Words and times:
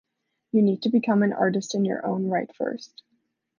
You 0.51 0.63
need 0.63 0.81
to 0.81 0.89
become 0.89 1.21
an 1.21 1.31
artist 1.31 1.75
in 1.75 1.85
your 1.85 2.03
own 2.03 2.25
right 2.25 2.49
first. 2.55 3.03